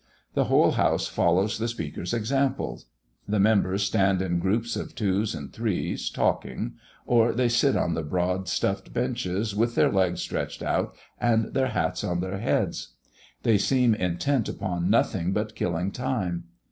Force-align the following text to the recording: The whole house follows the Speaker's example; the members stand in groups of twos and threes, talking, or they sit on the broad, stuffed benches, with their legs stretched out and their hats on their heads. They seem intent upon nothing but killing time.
The 0.33 0.45
whole 0.45 0.71
house 0.71 1.05
follows 1.05 1.59
the 1.59 1.67
Speaker's 1.67 2.11
example; 2.11 2.81
the 3.27 3.39
members 3.39 3.83
stand 3.83 4.19
in 4.19 4.39
groups 4.39 4.75
of 4.75 4.95
twos 4.95 5.35
and 5.35 5.53
threes, 5.53 6.09
talking, 6.09 6.73
or 7.05 7.33
they 7.33 7.47
sit 7.49 7.75
on 7.75 7.93
the 7.93 8.01
broad, 8.01 8.49
stuffed 8.49 8.93
benches, 8.93 9.55
with 9.55 9.75
their 9.75 9.91
legs 9.91 10.19
stretched 10.19 10.63
out 10.63 10.95
and 11.19 11.53
their 11.53 11.67
hats 11.67 12.03
on 12.03 12.19
their 12.19 12.39
heads. 12.39 12.95
They 13.43 13.59
seem 13.59 13.93
intent 13.93 14.49
upon 14.49 14.89
nothing 14.89 15.33
but 15.33 15.53
killing 15.53 15.91
time. 15.91 16.45